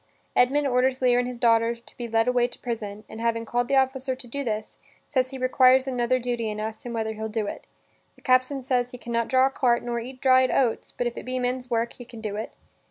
Edmund 0.35 0.65
orders 0.65 0.99
Lear 0.99 1.19
and 1.19 1.27
his 1.27 1.37
daughter 1.37 1.75
to 1.75 1.95
be 1.95 2.07
led 2.07 2.27
away 2.27 2.47
to 2.47 2.57
prison, 2.57 3.03
and, 3.07 3.21
having 3.21 3.45
called 3.45 3.67
the 3.67 3.75
officer 3.75 4.15
to 4.15 4.25
do 4.27 4.43
this, 4.43 4.75
says 5.05 5.29
he 5.29 5.37
requires 5.37 5.85
another 5.85 6.17
duty 6.17 6.49
and 6.49 6.59
asks 6.59 6.83
him 6.87 6.93
whether 6.93 7.13
he'll 7.13 7.29
do 7.29 7.45
it? 7.45 7.67
The 8.15 8.23
captain 8.23 8.63
says 8.63 8.89
he 8.89 8.97
can 8.97 9.13
not 9.13 9.27
draw 9.27 9.45
a 9.45 9.49
cart 9.51 9.83
nor 9.83 9.99
eat 9.99 10.19
dried 10.19 10.49
oats, 10.49 10.91
but 10.91 11.05
if 11.05 11.17
it 11.17 11.23
be 11.25 11.37
men's 11.37 11.69
work 11.69 11.93
he 11.93 12.05
can 12.05 12.19
do 12.19 12.35
it. 12.35 12.53